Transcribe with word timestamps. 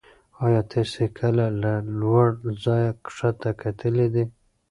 ایا 0.45 0.61
تاسې 0.71 1.05
کله 1.19 1.45
له 1.61 1.73
لوړ 1.99 2.27
ځایه 2.63 2.91
کښته 3.05 3.51
کتلي 3.61 4.07
دي؟ 4.13 4.25